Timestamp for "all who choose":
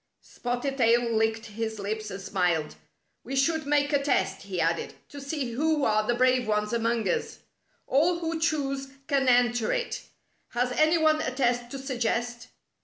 7.85-8.87